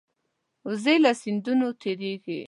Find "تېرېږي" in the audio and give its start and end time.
1.81-2.39